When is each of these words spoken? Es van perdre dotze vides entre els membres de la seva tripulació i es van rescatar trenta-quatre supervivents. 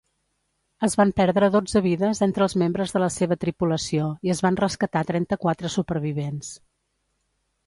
Es 0.85 0.93
van 1.01 1.11
perdre 1.19 1.49
dotze 1.55 1.81
vides 1.87 2.21
entre 2.27 2.43
els 2.45 2.55
membres 2.61 2.95
de 2.95 3.01
la 3.03 3.11
seva 3.17 3.37
tripulació 3.45 4.09
i 4.29 4.35
es 4.37 4.43
van 4.47 4.59
rescatar 4.65 5.05
trenta-quatre 5.11 5.73
supervivents. 5.77 6.51